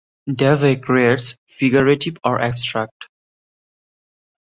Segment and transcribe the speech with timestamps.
[0.33, 3.07] Davey creates figurative or abstract.